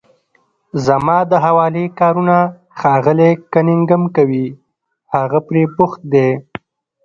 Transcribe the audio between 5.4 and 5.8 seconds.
پرې